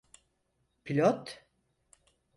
Pilot? 0.83 1.37